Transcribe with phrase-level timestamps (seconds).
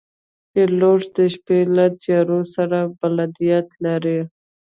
[0.51, 4.19] پیلوټ د شپې له تیارو سره بلدتیا لري.